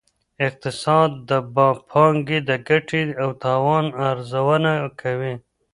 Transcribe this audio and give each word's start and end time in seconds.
اقتصاد 0.47 1.11
د 1.29 1.31
پانګې 1.91 2.39
د 2.49 2.51
ګټې 2.69 3.03
او 3.23 3.29
تاوان 3.43 3.85
ارزونه 4.09 4.71
کوي. 5.01 5.33